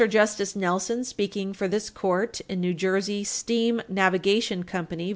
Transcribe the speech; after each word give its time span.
Justice 0.09 0.55
Nelson, 0.55 1.03
speaking 1.03 1.53
for 1.53 1.67
this 1.67 1.91
court 1.91 2.41
in 2.49 2.59
New 2.59 2.73
Jersey 2.73 3.23
Steam 3.23 3.83
Navigation 3.87 4.63
Co. 4.63 4.81
v. 4.89 5.09